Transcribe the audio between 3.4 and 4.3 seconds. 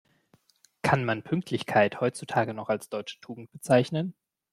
bezeichnen?